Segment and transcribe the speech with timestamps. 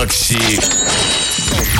[0.00, 0.58] Макси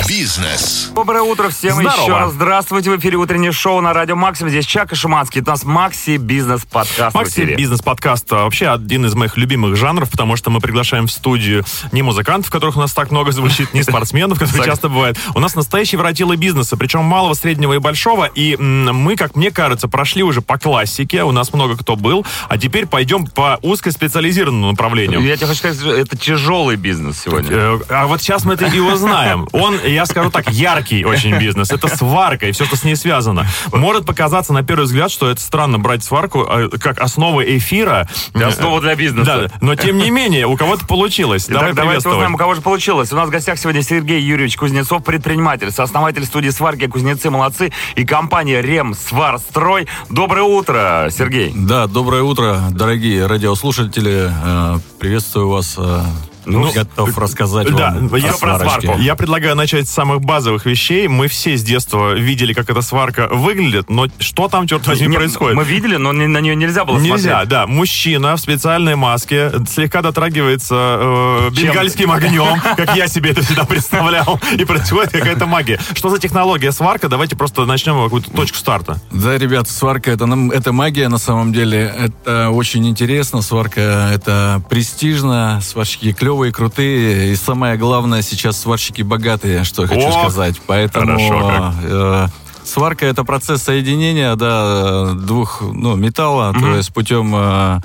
[0.07, 0.91] Бизнес.
[0.93, 2.01] Доброе утро всем Здорово.
[2.01, 2.33] еще раз.
[2.33, 2.91] Здравствуйте.
[2.91, 4.49] В эфире утреннее шоу на радио Максим.
[4.49, 5.41] Здесь Чак и Шуманский.
[5.41, 7.55] У нас Макси Бизнес подкаст Макси эфире.
[7.55, 11.63] бизнес-подкаст а, вообще один из моих любимых жанров, потому что мы приглашаем в студию
[11.93, 15.17] не музыкантов, которых у нас так много звучит, не спортсменов, которые часто бывает.
[15.33, 18.25] У нас настоящие воротилы бизнеса, причем малого, среднего и большого.
[18.25, 21.23] И мы, как мне кажется, прошли уже по классике.
[21.23, 22.25] У нас много кто был.
[22.49, 25.21] А теперь пойдем по узкоспециализированному направлению.
[25.21, 27.49] Я тебе хочу сказать, это тяжелый бизнес сегодня.
[27.51, 29.47] Э, А вот сейчас мы это и узнаем.
[29.61, 31.71] Он, я скажу так, яркий очень бизнес.
[31.71, 33.45] Это сварка и все, что с ней связано.
[33.71, 38.07] Может показаться на первый взгляд, что это странно брать сварку э, как основу эфира.
[38.33, 39.49] Это основа для бизнеса.
[39.49, 41.45] Да, но тем не менее, у кого-то получилось.
[41.45, 42.17] Итак, Давай давайте приветствовать.
[42.17, 43.11] узнаем, у кого же получилось.
[43.11, 48.05] У нас в гостях сегодня Сергей Юрьевич Кузнецов, предприниматель, сооснователь студии сварки «Кузнецы молодцы» и
[48.05, 49.87] компания «Рем Сварстрой».
[50.09, 51.51] Доброе утро, Сергей.
[51.55, 54.29] Да, доброе утро, дорогие радиослушатели.
[54.43, 55.77] Э, Приветствую вас.
[56.45, 58.81] Э, Ну, готов рассказать Да, вам я о про сварочке.
[58.87, 59.01] сварку.
[59.01, 61.07] Я предлагаю начать с самых базовых вещей.
[61.07, 65.15] Мы все с детства видели, как эта сварка выглядит, но что там, черт возьми, Не,
[65.15, 65.55] происходит?
[65.55, 67.49] Мы видели, но на нее нельзя было Нельзя, смотреть.
[67.49, 67.67] да.
[67.67, 74.39] Мужчина в специальной маске слегка дотрагивается э, бенгальским огнем, как я себе это всегда представлял,
[74.57, 75.79] и происходит какая-то магия.
[75.93, 77.09] Что за технология сварка?
[77.09, 78.99] Давайте просто начнем какую-то точку старта.
[79.11, 81.93] Да, ребят, сварка это, это магия на самом деле.
[81.97, 83.41] Это очень интересно.
[83.41, 85.59] Сварка это престижно.
[85.61, 87.33] Сварщики клевые, крутые.
[87.33, 90.61] И самое главное, сейчас сварщики богатые, что я хочу О, сказать.
[90.65, 92.27] Поэтому хорошо э,
[92.63, 97.79] сварка это процесс соединения да, двух ну, металла, то есть путем э,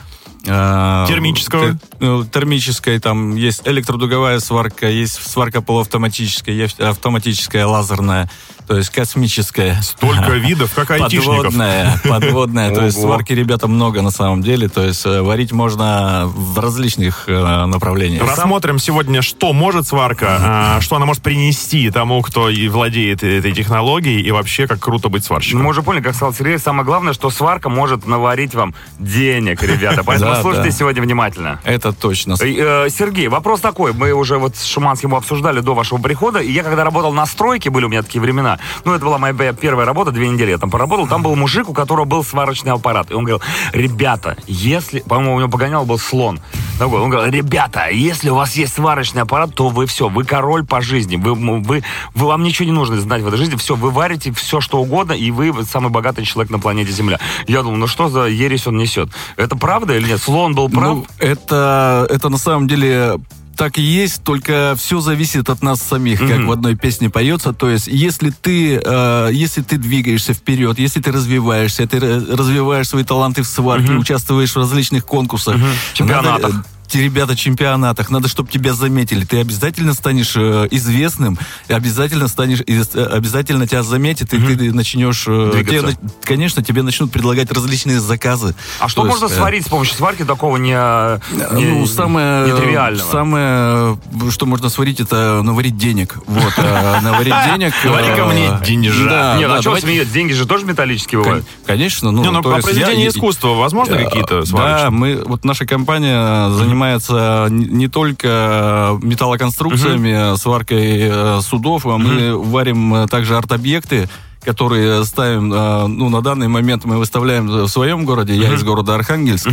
[0.46, 1.72] э, Термического.
[1.72, 8.30] те- ну, термической, там есть электродуговая сварка, есть сварка полуавтоматическая, есть автоматическая, лазерная,
[8.66, 9.80] то есть космическая.
[9.82, 11.44] Столько видов, как айтишников.
[11.44, 12.74] Подводная, подводная.
[12.74, 14.68] То есть сварки, ребята, много на самом деле.
[14.68, 18.22] То есть э, варить можно в различных э, направлениях.
[18.22, 23.52] Рассмотрим сегодня, что может сварка, а, что она может принести тому, кто и владеет этой
[23.52, 25.62] технологией, и вообще, как круто быть сварщиком.
[25.62, 30.02] мы уже поняли, как сказал Сергей, самое главное, что сварка может наварить вам денег, ребята.
[30.06, 31.60] Поэтому слушайте сегодня внимательно.
[31.64, 32.34] Это точно.
[32.40, 33.92] Э, э, Сергей, вопрос такой.
[33.92, 36.40] Мы уже вот с Шуманским обсуждали до вашего прихода.
[36.40, 38.55] И я когда работал на стройке, были у меня такие времена.
[38.84, 41.06] Ну, это была моя первая работа, две недели я там поработал.
[41.06, 43.10] Там был мужик, у которого был сварочный аппарат.
[43.10, 45.00] И он говорил, ребята, если...
[45.00, 46.40] По-моему, у него погонял был слон.
[46.78, 50.64] Такой, он говорил, ребята, если у вас есть сварочный аппарат, то вы все, вы король
[50.64, 51.16] по жизни.
[51.16, 51.82] Вы, вы,
[52.14, 53.56] вы, вам ничего не нужно знать в этой жизни.
[53.56, 57.18] Все, вы варите все, что угодно, и вы самый богатый человек на планете Земля.
[57.46, 59.10] Я думал, ну что за ересь он несет?
[59.36, 60.22] Это правда или нет?
[60.22, 60.96] Слон был прав?
[60.96, 63.18] Ну, это, это на самом деле
[63.56, 66.46] так и есть, только все зависит от нас самих, как Мгм.
[66.46, 67.52] в одной песне поется.
[67.52, 72.88] То есть, если ты, э, если ты двигаешься вперед, если ты развиваешься, ты ра- развиваешь
[72.88, 75.56] свои таланты в сварке, участвуешь в различных конкурсах,
[75.94, 76.52] Чемпионатах.
[76.52, 79.24] надо, ребята чемпионатах, надо, чтобы тебя заметили.
[79.24, 81.38] Ты обязательно станешь э, известным,
[81.68, 87.50] обязательно станешь, э, обязательно тебя заметят, и ты начнешь, э, тебе конечно, тебе начнут предлагать
[87.52, 88.54] различные заказы.
[88.78, 92.52] А что То можно есть, э, сварить с помощью сварки такого не, не, ну, самое,
[92.52, 93.10] нетривиального?
[93.10, 93.98] самое,
[94.30, 96.16] что можно сварить, это наварить денег.
[96.26, 97.72] Вот, э, наварить денег.
[97.84, 99.08] Навари-ка э, мне денежа.
[99.08, 100.12] Да, Нет, да, а что смеяться?
[100.14, 101.46] Деньги же тоже металлические бывают.
[101.66, 102.42] Конечно, ну, Не, ну,
[102.72, 104.90] я- искусства возможно Э, какие-то Да, сварочные?
[104.90, 112.94] мы, вот наша компания занимается не не только металлоконструкциями, сваркой э, судов, а мы варим
[112.94, 114.08] э, также арт-объекты,
[114.46, 118.94] которые ставим, э, ну, на данный момент мы выставляем в своем городе, я из города
[118.94, 119.48] Архангельск,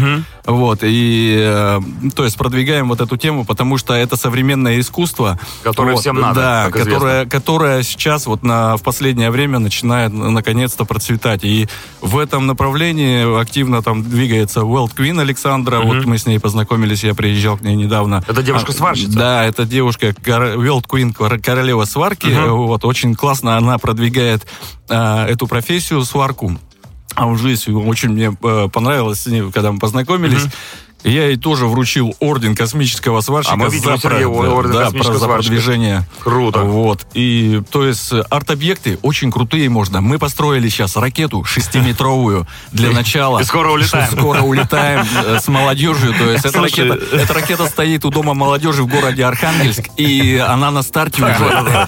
[0.45, 1.79] вот, и, э,
[2.15, 5.39] то есть продвигаем вот эту тему, потому что это современное искусство.
[5.63, 10.85] Которое Вот, всем надо, Да, которое, которая сейчас вот на, в последнее время начинает наконец-то
[10.85, 11.43] процветать.
[11.43, 11.67] И
[12.01, 15.79] в этом направлении активно там двигается World Queen Александра.
[15.79, 18.23] Вот мы с ней познакомились, я приезжал к ней недавно.
[18.27, 19.11] Это девушка-сварщица?
[19.17, 22.27] А, Да, это девушка World Queen, кор- королева сварки.
[22.47, 24.45] Вот, очень классно она продвигает
[25.27, 26.57] эту профессию, сварку.
[27.15, 30.45] А жизни очень мне э, понравилось когда мы познакомились.
[30.45, 30.49] И
[31.03, 35.13] Я ей тоже вручил орден космического сварщика А мы видели за, про- орден да, космического
[35.13, 36.03] про- за продвижение.
[36.19, 36.59] Круто.
[36.61, 37.05] Вот.
[37.13, 40.01] И, то есть, арт-объекты очень крутые можно.
[40.01, 43.39] Мы построили сейчас ракету шестиметровую для начала.
[43.41, 44.11] И скоро улетаем.
[44.11, 46.13] Скоро улетаем э, с молодежью.
[46.13, 50.71] То есть, эта ракета, эта ракета стоит у Дома молодежи в городе Архангельск, и она
[50.71, 51.87] на старте уже.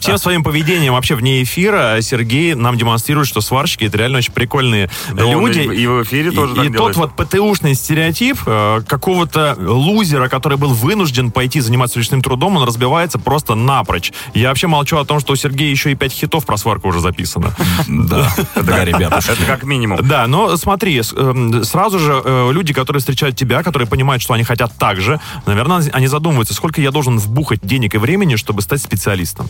[0.00, 4.90] Всем своим поведением вообще вне эфира Сергей нам демонстрирует, что сварщики это реально очень прикольные
[5.10, 5.60] люди.
[5.60, 11.30] и- в эфире тоже и, тот вот ПТУшный стереотип, э, какого-то лузера, который был вынужден
[11.30, 14.12] пойти заниматься ручным трудом, он разбивается просто напрочь.
[14.34, 17.00] Я вообще молчу о том, что у Сергея еще и пять хитов про сварку уже
[17.00, 17.54] записано.
[17.88, 19.18] Да, да, ребята.
[19.18, 19.98] Это как минимум.
[20.06, 24.44] Да, но смотри, эм, сразу же э, люди, которые встречают тебя, которые понимают, что они
[24.44, 28.82] хотят так же, наверное, они задумываются, сколько я должен вбухать денег и времени, чтобы стать
[28.82, 29.46] специалистом.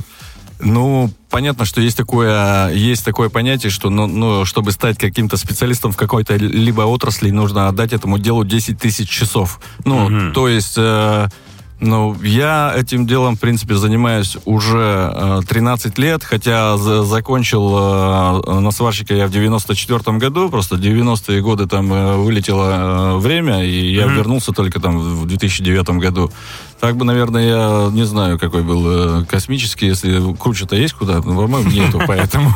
[0.62, 5.93] Ну, понятно, что есть такое, есть такое понятие, что, ну, ну, чтобы стать каким-то специалистом
[5.93, 9.61] в какой-то либо отрасли, нужно отдать этому делу 10 тысяч часов.
[9.85, 10.75] Ну, то есть...
[10.76, 11.29] э,
[11.82, 18.61] ну, я этим делом, в принципе, занимаюсь уже э, 13 лет, хотя за- закончил э,
[18.61, 23.93] на сварщика я в 94 году, просто 90-е годы там э, вылетело э, время, и
[23.93, 26.31] я вернулся только там в 2009 году.
[26.81, 31.37] Так бы, наверное, я не знаю, какой был э, космический, если круче-то есть куда, ну,
[31.37, 32.52] по-моему, нету, поэтому...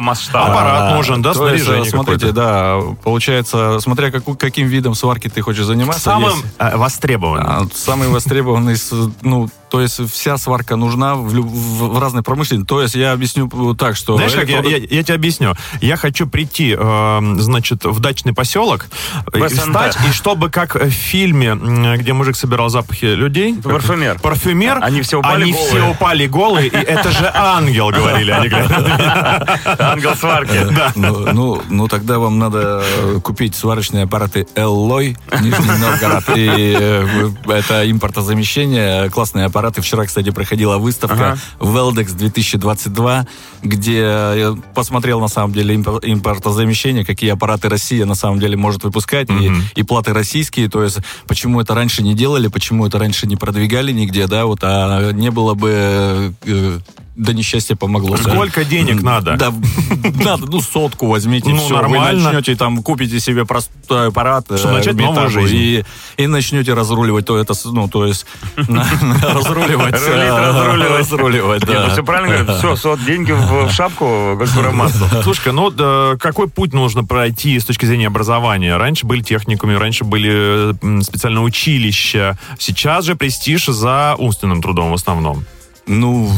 [0.00, 0.46] Масштаба.
[0.46, 6.02] Аппарат нужен, да, снаряжение э, смотрите, да, получается, смотря каким видом сварки ты хочешь заниматься.
[6.02, 7.46] Самым э, востребованным.
[7.46, 8.76] а, Самый востребованный,
[9.22, 12.68] ну, то есть вся сварка нужна в, лю- в- разной промышленности.
[12.68, 14.16] То есть я объясню так, что...
[14.16, 15.54] Знаешь, как я, я- я тебе объясню.
[15.80, 18.84] Я хочу прийти, э, значит, в дачный поселок,
[19.32, 19.60] э, В СНТ.
[19.60, 21.54] встать, и чтобы, как в фильме,
[21.96, 23.54] где мужик собирал запахи людей...
[23.62, 24.18] Парфюмер.
[24.18, 24.78] Парфюмер.
[24.82, 25.68] Они все упали Они голые.
[25.70, 28.50] все упали голые, и это же ангел, говорили они.
[29.78, 30.66] Ангел сварки.
[30.96, 32.84] Ну, ну, ну, тогда вам надо
[33.24, 36.24] купить сварочные аппараты Эллой, Нижний Новгород.
[36.36, 39.61] И э, это импортозамещение, классные аппараты.
[39.70, 41.72] Вчера, кстати, проходила выставка Ага.
[41.72, 43.26] Велдекс 2022,
[43.62, 48.82] где я посмотрел, на самом деле, импор- импортозамещение, какие аппараты Россия, на самом деле, может
[48.84, 53.26] выпускать, и, и платы российские, то есть почему это раньше не делали, почему это раньше
[53.26, 56.34] не продвигали нигде, да, вот, а не было бы...
[56.44, 56.78] э,
[57.14, 58.16] до несчастья помогло.
[58.16, 58.22] да.
[58.22, 59.36] Сколько денег надо?
[59.36, 59.52] Да,
[60.24, 62.18] надо, ну, сотку возьмите, Ну, все, нормально.
[62.20, 65.54] вы начнете там, купите себе простой аппарат, Чтобы э, начать новую жизнь.
[65.56, 65.84] И,
[66.16, 68.26] и начнете разруливать, то это, ну, то есть,
[68.56, 68.86] на-
[69.34, 69.94] разруливать.
[69.94, 71.66] Разруливать.
[71.66, 71.90] Ну да.
[71.90, 72.58] все правильно говорят.
[72.58, 75.04] Все, сот, деньги в, шапку, Газпромассу.
[75.22, 78.76] Слушай, ну да, какой путь нужно пройти с точки зрения образования?
[78.76, 82.38] Раньше были техникумы, раньше были м, специальные училища.
[82.58, 85.44] Сейчас же престиж за умственным трудом в основном.
[85.86, 86.30] Ну,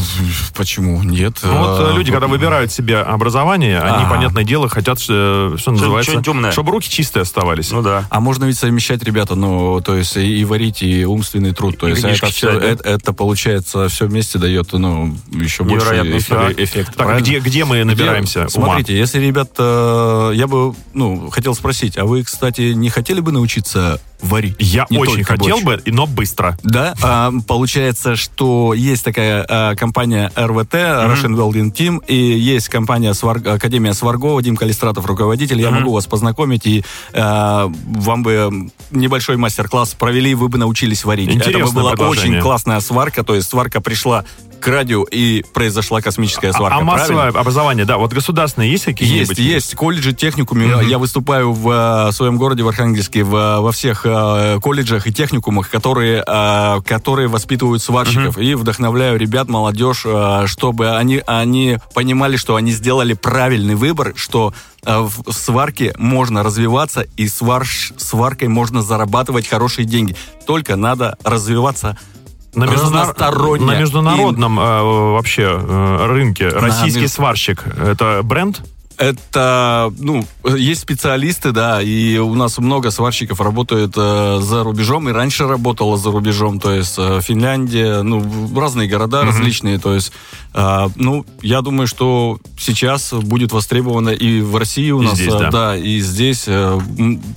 [0.57, 1.35] почему нет?
[1.43, 4.11] Ну, вот Э, э, люди, когда выбирают себе образование, они, Ага.
[4.15, 6.51] понятное дело, хотят, э, что называется, умное.
[6.51, 7.71] чтобы руки чистые оставались.
[7.71, 8.07] Ну да.
[8.11, 11.77] А можно ведь совмещать, ребята, ну, то есть и, и варить, и умственный труд.
[11.79, 12.67] То И есть это, все, да?
[12.67, 16.41] это, это, получается, все вместе дает, ну, еще больше Невероятный эффект.
[16.43, 16.61] эффект.
[16.61, 17.21] эффект, Так, правильно?
[17.23, 18.67] где, где мы набираемся Где- ума?
[18.69, 24.01] Смотрите, если, ребята, я бы, ну, хотел спросить, а вы, кстати, не хотели бы научиться
[24.23, 24.57] варить?
[24.59, 25.83] Я Не очень хотел борщ.
[25.85, 26.57] бы, но быстро.
[26.63, 33.13] Да, а, получается, что есть такая а, компания РВТ, Russian Welding Team, и есть компания
[33.15, 35.61] Свар- Академия Сваргова, Дим Калистратов, руководитель.
[35.61, 41.29] Я могу вас познакомить, и а, вам бы небольшой мастер-класс провели, вы бы научились варить.
[41.29, 44.25] Это Интересное бы была очень классная сварка, то есть сварка пришла
[44.65, 46.79] к радио, и произошла космическая А- сварка.
[46.79, 47.41] а массовое правильно?
[47.41, 49.37] образование, да, вот государственные есть какие-нибудь?
[49.37, 49.75] Есть, есть.
[49.75, 50.83] Колледжи, техникумы.
[50.85, 55.69] Я выступаю в э, своем городе, в Архангельске, в, во всех э, колледжах и техникумах,
[55.69, 58.39] которые, э, которые воспитывают сварщиков.
[58.39, 60.07] И вдохновляю ребят, молодежь,
[60.47, 67.29] чтобы они, они понимали, что они сделали правильный выбор, что в сварке можно развиваться, и
[67.29, 70.17] сварш, сваркой можно зарабатывать хорошие деньги.
[70.47, 71.99] Только надо развиваться
[72.55, 73.67] На, междунар- разносторонне.
[73.67, 78.63] на международном э, вообще э, рынке российский меж- сварщик это бренд?
[78.97, 85.13] Это, ну, есть специалисты, да, и у нас много сварщиков работают э, за рубежом, и
[85.13, 88.25] раньше работала за рубежом, то есть э, Финляндия, ну,
[88.59, 90.13] разные города различные, то есть,
[90.55, 95.33] э, ну, я думаю, что сейчас будет востребовано и в России у И нас, здесь,
[95.35, 95.77] э, да.
[95.77, 96.45] и здесь.
[96.47, 96.79] э,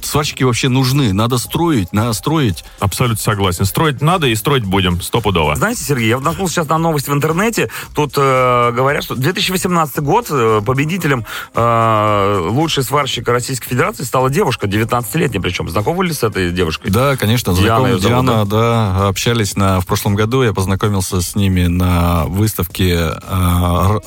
[0.04, 2.64] сварщики вообще нужны, надо строить, надо строить.
[2.80, 3.66] Абсолютно согласен.
[3.66, 5.56] Строить надо и строить будем, стопудово.
[5.56, 7.70] Знаете, Сергей, я наткнулся сейчас на новость в интернете.
[7.96, 14.68] Тут э, говорят, что 2018 год э, победителем э, лучшей сварщика Российской Федерации стала девушка,
[14.68, 15.70] 19-летняя причем.
[15.70, 16.92] Знакомы ли с этой девушкой?
[16.92, 18.00] Да, конечно, Диана знакомы.
[18.00, 24.00] зовут, Диана, да, общались на, в прошлом году, я познакомился с ними на выставке э.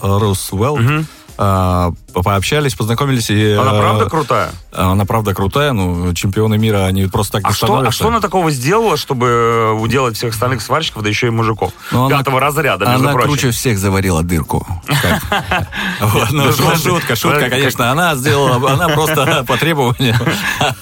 [1.43, 3.31] Э, по- пообщались, познакомились.
[3.31, 4.51] И, Она э, правда крутая?
[4.73, 7.97] Она правда крутая, ну, чемпионы мира, они просто так А не что, а становятся.
[7.99, 11.73] что она такого сделала, чтобы э, уделать всех остальных сварщиков, да еще и мужиков?
[11.93, 13.29] Ну, она- Пятого разряда, между Она прочим.
[13.31, 14.67] круче всех заварила дырку.
[16.33, 17.91] Ну, Шутка, шутка, подожди, конечно.
[17.91, 20.15] Она сделала, она просто по требованию.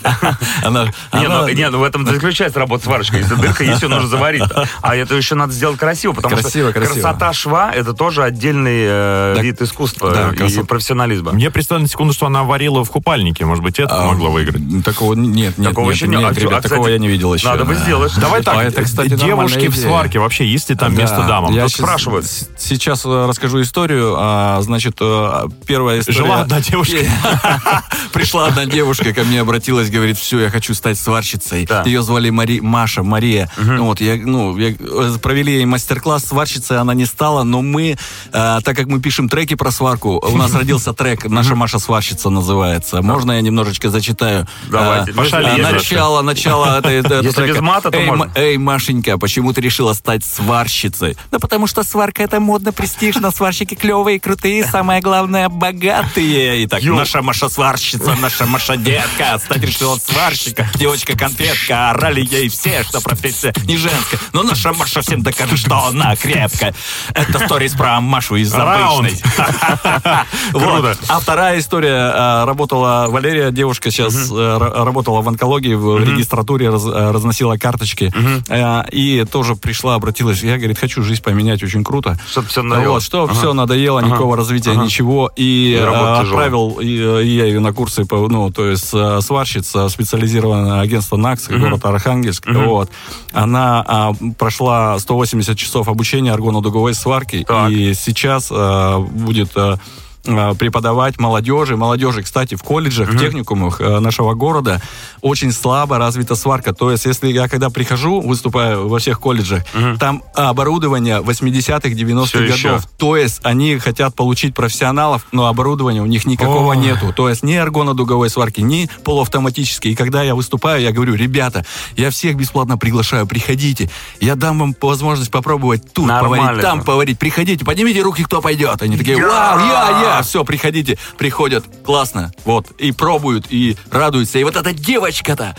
[0.62, 3.16] Она- Не, она- ну, не, ну в этом заключается работа сварщика.
[3.18, 4.42] Если дырка есть, ее нужно заварить.
[4.82, 9.60] А это еще надо сделать красиво, потому что красота шва это тоже отдельный э, вид
[9.62, 10.64] искусства и красота.
[10.66, 11.17] профессионализма.
[11.18, 11.32] Призба.
[11.32, 13.44] Мне представили на секунду, что она варила в купальнике.
[13.44, 14.84] Может быть, это А, могло выиграть.
[14.84, 17.08] Такого нет, нет, Такого нет, еще не- нет, а ребят, а, кстати, такого я не
[17.08, 17.48] видел еще.
[17.48, 18.12] Надо бы сделать.
[18.20, 21.52] Давай так, А это, кстати, девушки в сварке, вообще есть ли там Да, место дамам?
[21.52, 22.26] Я Тут спрашивают.
[22.56, 24.14] Сейчас э, расскажу историю.
[24.18, 26.18] А, Значит, э, первая история...
[26.18, 26.96] Жила одна девушка.
[28.12, 31.66] Пришла одна девушка ко мне, обратилась, говорит, все, я хочу стать сварщицей.
[31.66, 31.82] Да.
[31.84, 32.60] Ее звали Мари...
[32.60, 33.50] Маша, Мария.
[33.56, 37.96] Ну Вот, я, ну, я, э, провели ей мастер-класс, сварщицей она не стала, но мы,
[38.32, 42.30] э, так как мы пишем треки про сварку, у нас родился трек «Наша Маша сварщица»
[42.30, 43.02] называется.
[43.02, 44.46] Можно я немножечко зачитаю?
[44.70, 45.12] Давайте.
[45.12, 48.26] А, Пошали, Начало, начало этой- Если без мата, то Эй, можно.
[48.26, 51.16] Ма- Эй, Машенька, почему ты решила стать сварщицей?
[51.30, 56.64] Да потому что сварка это модно, престижно, сварщики клевые, крутые, самое главное, богатые.
[56.64, 56.94] Итак, Ё.
[56.94, 63.00] наша Маша сварщица, наша Маша детка, стать решила сварщика, девочка конфетка, орали ей все, что
[63.00, 64.18] профессия не женская.
[64.32, 66.74] Но наша Маша всем докажет, что она крепкая.
[67.14, 69.08] Это сторис про Машу из Раунд.
[69.10, 69.22] обычной.
[70.52, 70.97] Вот.
[71.08, 72.10] А вторая история.
[72.14, 78.12] а, Работала Валерия, девушка сейчас э, ра- работала в онкологии, в регистратуре э, разносила карточки.
[78.48, 80.42] Э, И тоже пришла, обратилась.
[80.42, 82.18] Я, говорит, хочу жизнь поменять, очень круто.
[82.28, 83.00] Чтоб всё надоело.
[83.00, 85.30] Что все надоело, никакого развития, ничего.
[85.36, 85.84] И э,
[86.32, 86.84] отправил э,
[87.24, 92.44] я ее на курсы, по- ну, то есть э, сварщица, специализированное агентство НАКС, город Архангельск.
[92.64, 92.90] Вот.
[93.32, 97.44] Она а, прошла 180 часов обучения аргонно-дуговой сварки.
[97.68, 99.76] И сейчас э, будет э, э,
[100.24, 101.76] преподавать молодежи.
[101.76, 104.80] Молодежи, кстати, в колледжах, в техникумах э, нашего города
[105.22, 106.72] очень слабо развита сварка.
[106.72, 109.64] То есть, если я когда прихожу, выступаю во всех колледжах,
[109.98, 112.68] там оборудование 80-х, 90-х Всё еще.
[112.68, 112.86] годов.
[112.98, 116.76] То есть, они хотят получить профессионалов, но оборудования у них никакого Ой.
[116.76, 117.12] нету.
[117.12, 119.92] То есть, ни аргонно-дуговой сварки, ни полуавтоматической.
[119.92, 121.64] И когда я выступаю, я говорю, ребята,
[121.96, 123.90] я всех бесплатно приглашаю, приходите.
[124.20, 127.18] Я дам вам возможность попробовать тут Нормально поварить, там поварить.
[127.18, 128.82] Приходите, поднимите руки, кто пойдет.
[128.82, 130.07] Они такие, вау, я, я.
[130.22, 130.98] Все, приходите.
[131.16, 132.32] Приходят, классно.
[132.44, 132.70] Вот.
[132.78, 134.38] И пробуют, и радуются.
[134.38, 135.56] И вот эта девочка-то,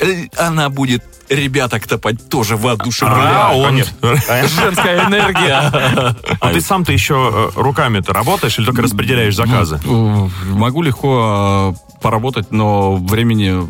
[0.00, 3.32] э, она будет ребяток топать тоже воодушевлять.
[3.32, 3.94] Раунд.
[4.02, 6.16] Женская энергия.
[6.40, 9.80] А ты сам-то еще э, руками-то работаешь или только распределяешь заказы?
[9.84, 13.68] Ну, Могу легко э, поработать, но времени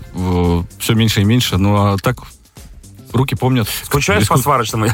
[0.78, 1.56] все меньше и меньше.
[1.56, 2.18] Ну, а так
[3.12, 3.68] руки помнят.
[3.84, 4.86] Скучаешь по сварочному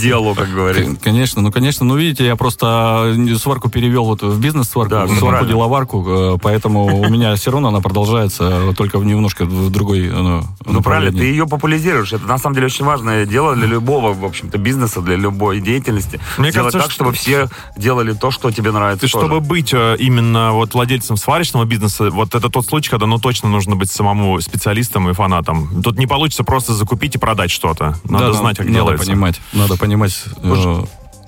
[0.00, 0.96] делу, как говорится?
[1.02, 5.06] Конечно, ну конечно, ну видите, я просто э, сварку перевел вот в бизнес-сварку, Да, в
[5.06, 5.48] всё сварку правильно.
[5.52, 10.08] деловарку, э, поэтому у меня все равно она продолжается, э, только в немножко в другой
[10.10, 12.12] ну, Ну правильно, ты ее популяризируешь.
[12.12, 16.20] Это на самом деле очень важное дело для любого, в общем-то, бизнеса, для любой деятельности.
[16.38, 19.06] Мне Делать кажется, так, что- чтобы все делали то, что тебе нравится.
[19.08, 19.26] Тоже.
[19.26, 23.76] чтобы быть именно вот владельцем сварочного бизнеса, вот это тот случай, когда ну точно нужно
[23.76, 25.82] быть самому специалистом и фанатом.
[25.82, 27.94] Тут не получится просто закупить и продать что-то.
[28.04, 29.04] Надо Да, знать, как надо делается.
[29.06, 30.82] понимать, надо понимать, э,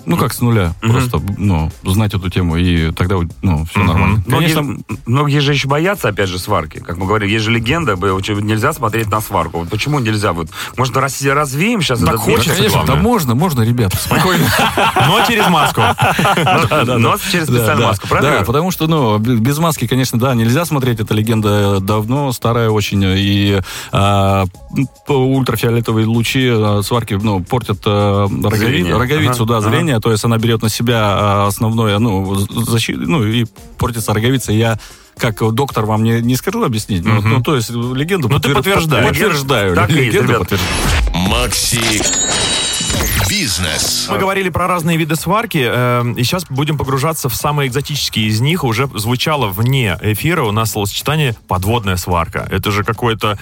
[0.07, 3.89] ну как с нуля, просто ну знать эту тему и тогда ну все Мгм.
[3.89, 4.23] нормально.
[4.27, 4.77] Многие, Конечно,
[5.07, 6.79] многие же еще боятся, опять же, сварки.
[6.79, 9.59] Как мы говорим, есть же легенда, нельзя смотреть на сварку.
[9.61, 10.33] Вот почему нельзя?
[10.33, 13.03] Вот, может, раз- развеем сейчас Так этот хочется, конечно, да главное.
[13.03, 14.47] можно, можно, ребята, спокойно.
[15.07, 15.81] Но через маску.
[15.81, 18.09] Но через специальную Да, маску, да.
[18.17, 18.39] правильно?
[18.41, 21.01] Да, потому что, ну, без маски, конечно, да, нельзя смотреть.
[21.01, 23.03] Эта легенда давно, старая очень.
[23.05, 23.61] И
[23.93, 24.45] а,
[25.09, 28.97] ультрафиолетовые лучи а, сварки, ну, портят Зрение.
[28.97, 29.71] роговицу, да, ага.
[29.91, 30.01] Зрение.
[30.01, 33.45] То есть она берет на себя а, основное, ну, защиту, ну, и
[33.79, 34.53] портится роговица.
[34.53, 34.79] Я
[35.19, 38.55] как доктор вам не, не скажу объяснить, ну, ну, то есть легенду Ну, ты подтвер-
[38.55, 39.09] подтверждаешь.
[39.09, 39.75] Подтверждаю.
[39.75, 40.39] Так и есть, легенду ребят.
[40.41, 41.29] подтверждаю.
[41.29, 42.03] Макси
[43.31, 44.09] Бизнес.
[44.11, 48.41] Мы говорили про разные виды сварки, э, и сейчас будем погружаться в самые экзотические из
[48.41, 48.65] них.
[48.65, 52.49] Уже звучало вне эфира у нас словосочетание «подводная сварка».
[52.51, 53.39] Это же какое-то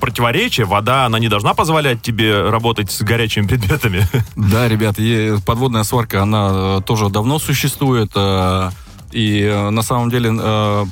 [0.00, 0.66] противоречие.
[0.66, 4.06] Вода, она не должна позволять тебе работать с горячими предметами.
[4.36, 4.96] Да, ребят,
[5.44, 8.12] подводная сварка, она э, тоже давно существует.
[9.14, 10.84] Э, И э, на самом деле э,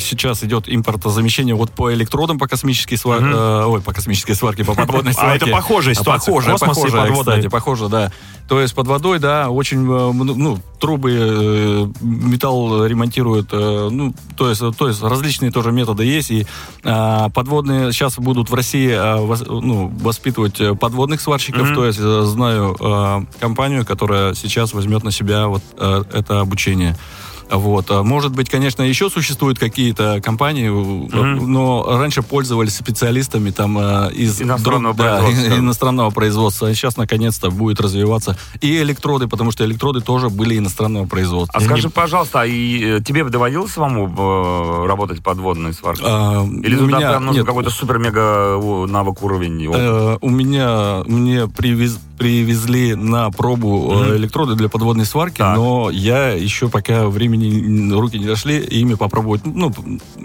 [0.00, 5.12] сейчас идет импортозамещение вот по электродам, по космической сварке, ой, по космической сварке, по подводной
[5.12, 5.46] А сварке.
[5.46, 6.32] это похожая ситуация.
[6.32, 7.36] Похоже, Космос и похоже, подводная.
[7.36, 8.12] кстати, похоже, да.
[8.48, 14.48] То есть под водой, да, очень, э, ну, трубы, э, металл ремонтируют, э, ну, то
[14.48, 16.46] есть, то есть различные тоже методы есть, и
[16.82, 19.18] а, подводные сейчас будут в России а,
[19.48, 25.10] ну, воспитывать э, подводных сварщиков, то есть э, знаю э, компанию, которая сейчас возьмет на
[25.10, 26.96] себя вот э, это обучение.
[27.50, 27.90] Вот.
[27.90, 34.12] А Может быть, конечно, еще существуют какие-то компании, э, но раньше пользовались специалистами там э,
[34.12, 35.54] из Иностранного друг- да, производства.
[35.58, 36.68] иностранного производства.
[36.68, 41.58] А сейчас, наконец-то, будет развиваться и электроды, потому что электроды тоже были иностранного производства.
[41.58, 44.08] А скажи, пожалуйста, а и э, тебе доводилось самому
[44.84, 46.04] э, работать подводной сваркой?
[46.08, 49.68] А, Или туда меня- прям нужен какой-то супер-мега навык уровень?
[49.72, 55.56] Э, у меня мне привез- привезли на пробу э, электроды для подводной сварки, Так.
[55.56, 59.72] но я еще пока времени не, руки не дошли, ими попробовать, ну,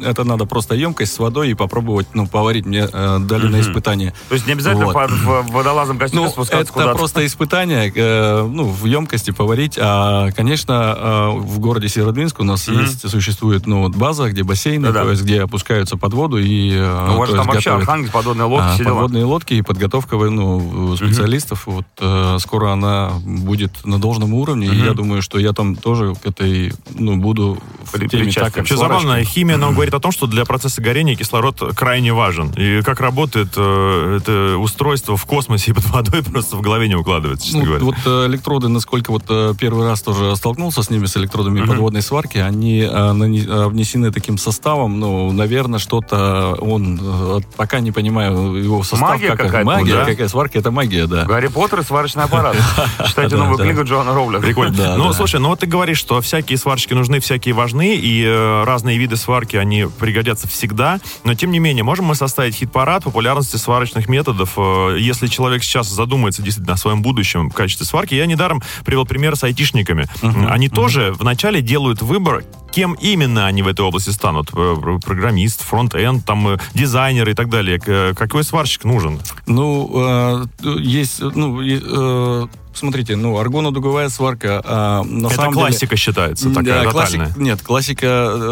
[0.04, 4.14] это надо просто емкость с водой и попробовать, ну, поварить мне э, дали на испытание.
[4.30, 4.94] То есть не обязательно Вот.
[4.94, 6.96] под в водолазом костюме Ну, спускаться это куда-то.
[6.98, 9.78] просто испытание, э, ну, в емкости поварить.
[9.80, 14.88] А, конечно, э, в городе Северодвинск у нас есть, существует, ну, вот база, где бассейны,
[14.88, 15.04] Да-да.
[15.04, 16.72] то есть где опускаются под воду и...
[16.74, 17.72] э, Ну, у вас же там вообще.
[17.72, 21.68] Архангельск, подводные лодки, А, подводные лодки и подготовка ну, специалистов.
[21.68, 24.68] Вот э, скоро она будет на должном уровне.
[24.68, 28.76] И я думаю, что я там тоже к этой, ну, буду в теме так, Вообще
[28.78, 32.50] забавно, химия нам говорит о том, что для процесса горения кислород крайне важен.
[32.58, 36.96] И как работает э, это устройство в космосе и под водой, просто в голове не
[36.96, 37.84] укладывается, честно Ну, говоря.
[37.86, 42.02] вот э, электроды, насколько вот э, первый раз тоже столкнулся с ними, с электродами подводной
[42.02, 48.56] сварки, они э, нани- э, внесены таким составом, ну, наверное, что-то он, пока не понимаю
[48.56, 49.02] его состав.
[49.12, 50.06] Магия как- какая-то, Магия, да?
[50.06, 51.26] какая сварка, это магия, да.
[51.26, 52.56] Гарри Поттер и сварочный аппарат.
[53.08, 54.46] Читайте новую книгу Джоана Роулинга.
[54.46, 54.98] Прикольно.
[54.98, 58.98] Ну, слушай, ну вот ты говоришь, что всякие сварщики нужны, всякие важны, и э, разные
[58.98, 61.00] виды сварки, они пригодятся всегда.
[61.24, 65.88] Но, тем не менее, можем мы составить хит-парад популярности сварочных методов, э, если человек сейчас
[65.88, 68.16] задумается действительно о своем будущем в качестве сварки.
[68.16, 70.08] Я недаром привел пример с айтишниками.
[70.50, 74.50] Они тоже вначале делают выбор, кем именно они в этой области станут.
[74.54, 74.76] Э,
[75.06, 77.80] Программист, frontend, там, э, дизайнер и так далее.
[77.80, 79.20] К- Какой сварщик нужен?
[79.46, 80.46] Ну, э,
[80.80, 86.84] есть, ну, э, смотрите, ну, аргонодуговая сварка, а, на Это самом деле- классика считается, такая
[86.84, 88.06] Да, классик- нет, классика,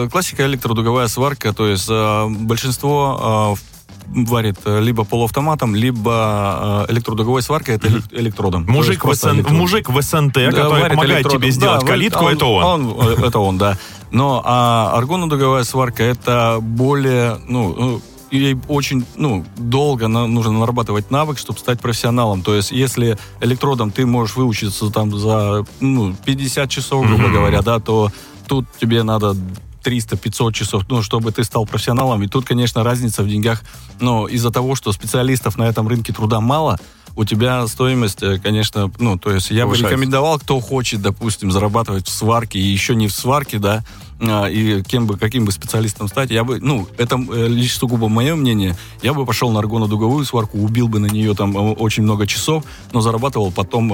[0.05, 3.70] э, классика электродуговая сварка, то есть э, большинство э,
[4.13, 8.65] варит э, либо полуавтоматом, либо э, электродуговой сваркой, это элек- электродом.
[8.67, 9.57] Мужик в, СН электрод.
[9.57, 11.41] мужик в СНТ, Да, который помогает электродом.
[11.41, 12.95] тебе сделать Да, калитку, варит- это он.
[12.99, 13.77] э, Это он, да.
[14.11, 21.11] Но а, аргонодуговая сварка это более, ну, ну, ей очень, ну, долго на- нужно нарабатывать
[21.11, 22.41] навык, чтобы стать профессионалом.
[22.41, 27.79] То есть, если электродом ты можешь выучиться там за, ну, 50 часов, грубо говоря, да,
[27.79, 28.09] то
[28.47, 29.35] тут тебе надо
[29.83, 32.23] 300-500 часов, ну, чтобы ты стал профессионалом.
[32.23, 33.63] И тут, конечно, разница в деньгах,
[33.99, 36.79] но из-за того, что специалистов на этом рынке труда мало,
[37.15, 39.95] у тебя стоимость, э, конечно, ну, то есть я бы Повышается.
[39.95, 43.83] рекомендовал, кто хочет, допустим, зарабатывать в сварке и еще не в сварке, да,
[44.21, 48.35] и кем бы, каким бы специалистом стать, я бы, ну, это э, лишь сугубо мое
[48.35, 52.27] мнение, я бы пошел на аргонодуговую сварку, убил бы на нее там э, очень много
[52.27, 53.91] часов, но зарабатывал потом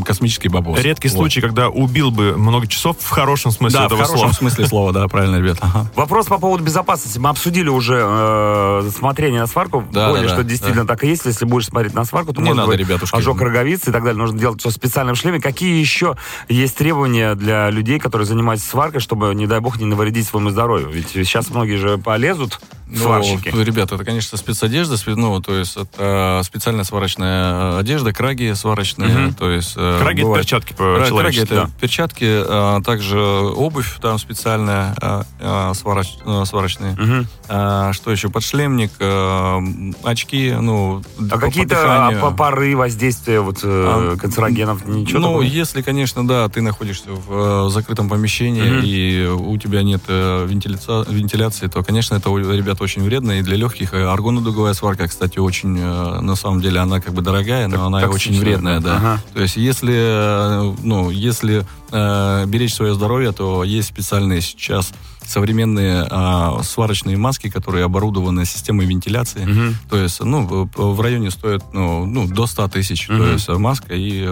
[0.00, 0.78] э, космический бабос.
[0.80, 1.16] Редкий Вот.
[1.16, 4.32] случай, когда убил бы много часов в хорошем смысле Да, в этого хорошем слова.
[4.34, 5.58] смысле слова, да, правильно, ребят.
[5.60, 5.90] Ага.
[5.96, 7.18] Вопрос по поводу безопасности.
[7.18, 9.84] Мы обсудили уже э, смотрение на сварку.
[9.92, 11.24] Да, Поняли, да, что да, действительно так и есть.
[11.24, 13.16] Если будешь смотреть на сварку, то Не может надо, быть ребятушки.
[13.16, 14.18] ожог роговицы и так далее.
[14.18, 15.40] Нужно делать все в специальном шлеме.
[15.40, 16.16] Какие еще
[16.48, 20.88] есть требования для людей, которые занимаются сваркой, чтобы, не дай бог, не навредить своему здоровью?
[20.90, 22.60] Ведь сейчас многие же полезут,
[22.94, 23.50] сварщики.
[23.52, 29.08] Ну, ребята, это, конечно, спецодежда, спе- ну, то есть это специальная сварочная одежда, краги сварочные,
[29.10, 29.34] Мгм.
[29.34, 29.74] то есть...
[29.76, 35.24] э, Краги это бывает- перчатки Кра- Краги это перчатки, а также обувь там специальная, а,
[35.40, 36.92] а, свароч- а, сварочные.
[36.92, 37.26] Мгм.
[37.48, 38.30] А, что еще?
[38.30, 39.60] Подшлемник, а,
[40.04, 41.02] очки, ну...
[41.30, 44.86] А по какие-то пары воздействия вот, э, А, канцерогенов?
[44.86, 45.42] Ничего ну, такого?
[45.42, 48.80] если, конечно, да, ты находишься в э, закрытом помещении Мгм.
[48.82, 53.42] и у тебя нет э, вентиляца- вентиляции, то, конечно, это, у ребят, очень вредно и
[53.42, 53.94] для легких.
[53.94, 58.10] Аргонодуговая сварка, кстати, очень, э, на самом деле, она как бы дорогая, но она очень
[58.32, 58.96] токсичная, вредная, да.
[58.96, 59.22] Ага.
[59.34, 64.92] То есть, если, э, ну, если э, беречь свое здоровье, то есть специальные сейчас
[65.26, 69.44] современные а, сварочные маски, которые оборудованы системой вентиляции.
[69.44, 69.74] Мгм.
[69.90, 73.06] То есть, ну, в, в районе стоит, ну, ну, до 100 тысяч.
[73.08, 73.32] То Мгм.
[73.34, 74.26] есть, маска и,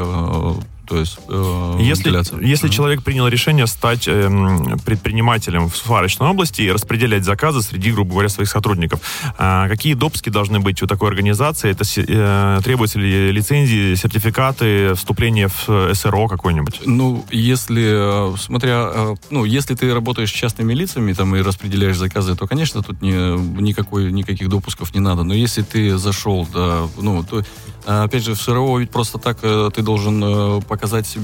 [0.87, 2.41] то есть, э, Если, вентиляция.
[2.41, 8.13] если человек принял решение стать эм, предпринимателем в сварочной области и распределять заказы среди, грубо
[8.13, 9.01] говоря, своих сотрудников,
[9.39, 11.71] а, какие допуски должны быть у такой организации?
[11.71, 16.83] Это э, требуются ли лицензии, сертификаты, вступление в э, СРО какой-нибудь?
[16.87, 21.97] Ну, если, э, смотря, э, ну, если ты работаешь с частными лицами там и распределяешь
[21.97, 23.13] заказы, то, конечно, тут не,
[23.61, 25.25] никакой, никаких допусков не надо.
[25.25, 27.45] Но если ты зашел, да, ну, то, э,
[27.87, 31.17] опять же, в СРО ведь просто так э, ты должен э, показать,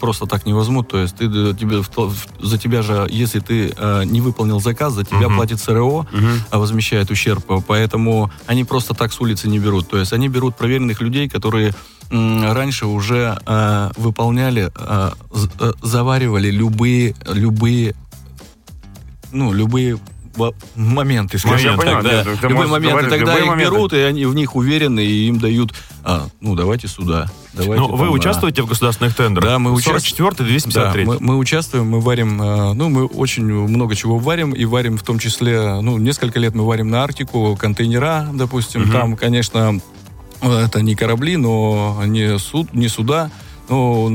[0.00, 0.88] просто так не возьмут.
[0.88, 1.82] То есть ты, э, тебе,
[2.40, 5.36] за тебя же, если ты не выполнил заказ, за тебя Мгм.
[5.36, 6.30] платит СРО, Мгм.
[6.50, 7.44] а возмещает ущерб.
[7.66, 9.88] Поэтому они просто так с улицы не берут.
[9.88, 11.74] То есть они берут проверенных людей, которые
[12.10, 15.10] раньше уже э, выполняли, э,
[15.82, 17.94] заваривали любые, любые,
[19.32, 19.98] ну, любые
[20.74, 22.22] моменты, скажем я так, понимаю, да.
[22.32, 23.72] любые можешь моменты, говорить тогда любые их моменты.
[23.74, 25.72] берут, и они в них уверены, и им дают,
[26.04, 28.10] а, ну, давайте сюда, давайте Ну, вы там, а.
[28.12, 29.48] участвуете в государственных тендерах?
[29.48, 33.44] Да, мы участ- 44 Да, 253 мы, мы участвуем, мы варим, э, ну, мы очень
[33.44, 37.56] много чего варим, и варим в том числе, ну, несколько лет мы варим на Арктику
[37.56, 38.92] контейнера, допустим, Мгм.
[38.92, 39.80] там, конечно,
[40.42, 43.30] э, это не корабли, но не, суд, не суда,
[43.68, 44.08] ну,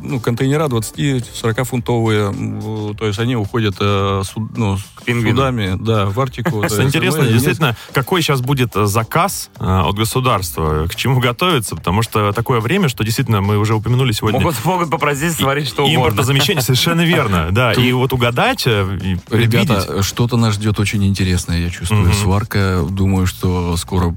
[0.00, 5.36] ну, контейнера 20-40 фунтовые, то есть они уходят э, су- ну, с пингвинам.
[5.36, 6.64] судами, да, в Арктику.
[6.64, 12.32] Интересно, действительно, какой сейчас будет э, заказ э, от государства, к чему готовиться, потому что
[12.32, 14.40] такое время, что действительно мы уже упомянули сегодня.
[14.40, 15.98] Могут, могут попросить сварить что угодно.
[15.98, 17.72] Импортозамещение, совершенно верно, да.
[17.72, 18.66] И вот угадать.
[18.66, 22.12] Ребята, что-то нас ждет очень интересное, я чувствую.
[22.12, 24.14] Сварка, думаю, что скоро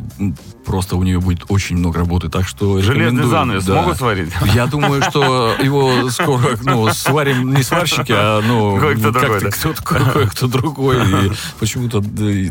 [0.66, 4.32] просто у нее будет очень много работы, так что Железный занавес могут сварить?
[4.54, 9.50] Я думаю, что его скоро ну, сварим не сварщики, а ну, Кое-кто другой, да.
[9.52, 10.98] кто-то кое-кто другой.
[11.28, 12.04] И почему-то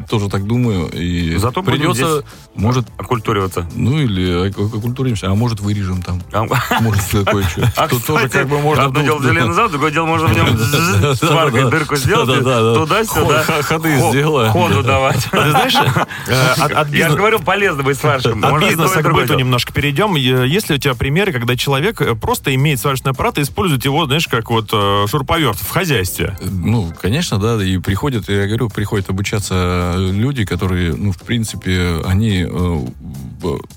[0.09, 0.89] тоже так думаю.
[0.93, 2.23] И Зато придется,
[2.55, 3.67] может, Оккультуриваться.
[3.75, 6.23] ну или окультуримся, а может вырежем там.
[6.33, 6.45] А,
[6.81, 7.71] Может, кое-что.
[7.77, 8.85] А, Тут тоже кстати, как бы можно...
[8.85, 13.45] одно дело железный зад, другое дело можно в нем сваркой дырку сделать, туда-сюда.
[13.45, 14.53] Ход- ходы Хо- сделаем.
[14.53, 15.25] Ходу давать.
[15.31, 15.75] Ты знаешь,
[16.27, 18.45] э, Я же говорил, полезно быть сварщиком.
[18.45, 20.15] От бизнеса к быту немножко перейдем.
[20.17, 24.07] Есть ли у тебя примеры, когда человек э, просто имеет сварочный аппарат и использует его,
[24.07, 26.37] знаешь, как вот э, шуруповерт в хозяйстве?
[26.43, 32.47] Ну, конечно, да, и приходят, я говорю, приходят обучаться люди, которые, ну, в принципе, они
[32.49, 32.87] э,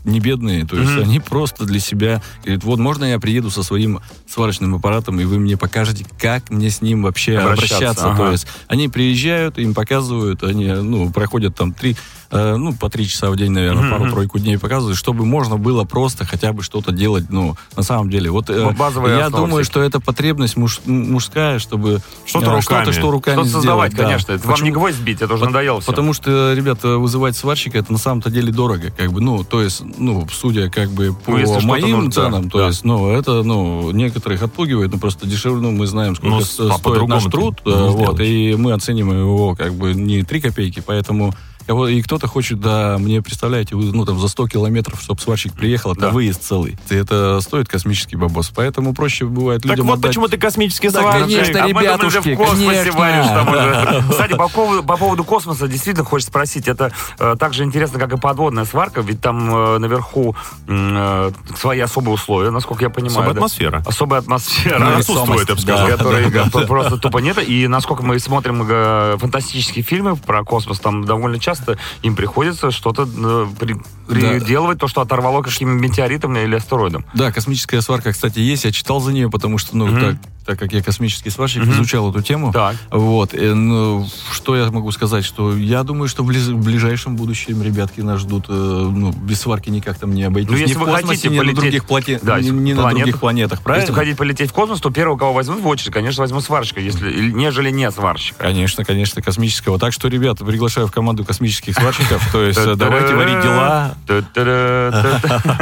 [0.04, 1.02] не бедные, то есть Мгм.
[1.04, 5.40] они просто для себя говорят, вот можно я приеду со своим сварочным аппаратом, и вы
[5.40, 8.12] мне покажете, как мне с ним вообще Обращаться, обращаться.
[8.12, 8.26] ага.
[8.28, 11.96] То есть они приезжают, им показывают, они, ну, проходят там три,
[12.32, 13.92] э, ну, по три часа в день, наверное, Мгм.
[13.98, 18.30] пару-тройку дней показывают, чтобы можно было просто хотя бы что-то делать, ну, на самом деле.
[18.32, 19.64] Вот э, базовые я думаю, всякие.
[19.66, 22.62] что это потребность муж- мужская, чтобы Что-то э, руками.
[22.84, 24.04] что-то, что руками Что создавать, сделать, да.
[24.14, 24.32] конечно.
[24.34, 24.74] Это вам не Почему?
[24.80, 25.92] гвоздь бить, это уже надоело все.
[25.92, 29.82] Потому что, ребята, вызывать сварщика это на самом-то деле дорого, как бы, ну, то есть,
[29.98, 32.68] ну, судя как бы по Ну, если что-то моим нужно, да, ценам, то да.
[32.68, 36.78] есть, ну, это, ну, некоторых отпугивает, ну, просто дешевле, ну, мы знаем, сколько Ну, с-
[36.78, 38.28] стоит наш труд, э, вот, сделаешь.
[38.30, 41.34] и мы оцениваем его, как бы, не 3 копейки, поэтому
[41.70, 45.54] кого- и кто-то хочет, да, мне, представляете, вы, ну, там, за 100 километров, чтобы сварщик
[45.54, 46.10] приехал, это Да.
[46.10, 46.78] выезд целый.
[46.90, 48.52] И это стоит космический бабос.
[48.56, 51.38] Поэтому проще бывает Так людям вот отдать- почему ты космический Да, сварщик.
[51.38, 53.00] конечно, А ребятушки, ты в космосе конечно.
[53.00, 53.52] варишь там Да.
[54.00, 54.04] уже.
[54.10, 56.68] Кстати, по поводу, по поводу космоса действительно хочется спросить.
[56.68, 60.36] Это э, так же интересно, как и подводная сварка, ведь там э, наверху
[60.68, 63.12] э, свои особые условия, насколько я понимаю.
[63.12, 63.38] Особая да?
[63.40, 63.84] атмосфера.
[63.86, 64.80] Особая атмосфера.
[64.80, 65.88] Ну, отсутствует, я бы сказал.
[65.88, 65.98] Да.
[65.98, 67.38] которой п- просто тупо нет.
[67.48, 71.59] И насколько мы смотрим э, фантастические фильмы про космос, там довольно часто
[72.02, 77.06] им приходится что-то э, при- приделывать, то, что оторвало каким-нибудь метеоритом или астероидом.
[77.14, 78.66] Да, космическая сварка, кстати, есть.
[78.66, 80.00] Я читал за нее, потому что, ну, Мгм.
[80.00, 80.16] так,
[80.50, 81.74] так как я космический сварщик, Мгм.
[81.74, 82.52] изучал эту тему.
[82.52, 82.76] Так.
[82.90, 83.36] Вот.
[83.36, 85.24] э, ну, что я могу сказать?
[85.24, 88.46] Что я думаю, что в, в ближайшем будущем ребятки нас ждут.
[88.50, 90.50] э, ну, без сварки никак там не обойтись.
[90.52, 93.04] Ну, если в вы космосе, хотите на полететь- других плате- Да, ни, ни на планетах.
[93.04, 93.84] других планетах, правильно?
[93.84, 97.30] Если хотите полететь в космос, то первого, кого возьмут в очередь, конечно, возьму сварщика, если,
[97.30, 98.40] нежели не сварщика.
[98.40, 99.78] Конечно, конечно, космического.
[99.78, 102.28] Так что, ребята, приглашаю в команду космических сварщиков.
[102.32, 103.94] То есть э, давайте варить дела.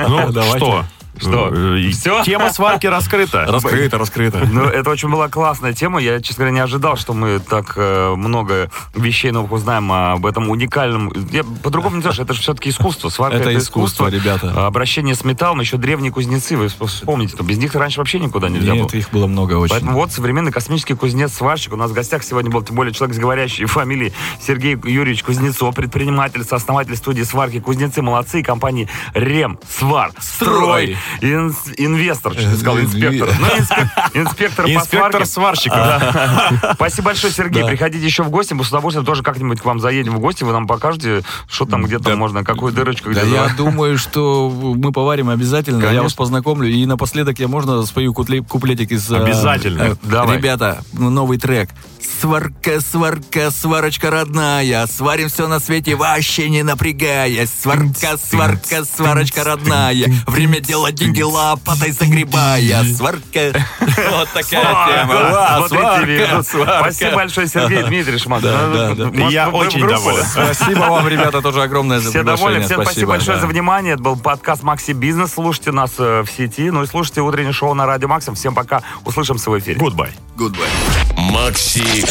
[0.07, 0.57] Ну, Давайте.
[0.57, 0.85] что?
[1.19, 1.49] Что?
[1.51, 2.23] Э, и Всё?
[2.23, 3.45] Тема сварки раскрыта.
[3.47, 4.47] Раскрыто, раскрыто.
[4.51, 5.99] Ну, это очень была классная тема.
[5.99, 10.49] Я, честно говоря, не ожидал, что мы так э, много вещей новых узнаем об этом
[10.49, 11.11] уникальном...
[11.31, 13.09] Я по-другому не скажу, это же все-таки искусство.
[13.09, 14.53] Сварка Это искусство, ребята.
[14.55, 18.49] А Обращение с металлом, еще древние кузнецы, вы вспомните, то без них раньше вообще никуда
[18.49, 18.99] нельзя Нет, было.
[18.99, 19.71] их было много очень.
[19.71, 21.73] Поэтому вот современный космический кузнец-сварщик.
[21.73, 25.73] У нас в гостях сегодня был, тем более, человек с говорящей фамилией Сергей Юрьевич Кузнецов,
[25.75, 32.55] предприниматель, сооснователь студии сварки «Кузнецы молодцы» и компании «Рем», «Свар», «Строй», ин- инвестор, чуть не
[32.55, 33.29] сказал, инспектор.
[33.39, 35.77] Ну, инспек- инспектор по Инспектор сварщиков.
[35.77, 36.71] Да.
[36.75, 37.63] Спасибо большое, Сергей.
[37.63, 37.67] Да.
[37.69, 38.53] Приходите еще в гости.
[38.53, 40.43] Мы с удовольствием тоже как-нибудь к вам заедем в гости.
[40.43, 42.15] Вы нам покажете, что там, где там Да.
[42.15, 43.13] можно, какую дырочку.
[43.13, 45.79] Да я думаю, что мы поварим обязательно.
[45.79, 45.95] Конечно.
[45.95, 46.67] Я вас познакомлю.
[46.69, 49.09] И напоследок я можно спою куплетик из...
[49.11, 49.81] э, Обязательно.
[49.83, 50.37] э, Давай.
[50.37, 51.69] Ребята, ну, новый трек.
[52.21, 57.49] Сварка, сварка, сварочка родная, сварим все на свете, вообще не напрягаясь.
[57.61, 62.83] Сварка, сварка, сварочка родная, время делать деньги лопатой загребая.
[62.83, 63.53] Сварка,
[64.11, 65.67] вот такая тема.
[65.67, 66.43] Смотрите.
[66.43, 67.83] Спасибо большое, Сергей
[69.17, 70.25] может, Я очень доволен.
[70.31, 72.65] Спасибо вам, ребята, тоже огромное за Все довольны, приглашение.
[72.65, 73.93] всем спасибо, большое за внимание.
[73.93, 75.33] Это был подкаст Макси Бизнес.
[75.33, 78.35] Слушайте нас э, в сети, ну и слушайте утреннее шоу на Радио Максим.
[78.35, 79.79] Всем пока, услышимся в эфире.
[79.79, 80.11] Goodbye.
[80.35, 80.67] Goodbye.
[81.15, 82.05] Макси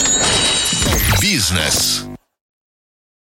[1.20, 2.05] Бизнес.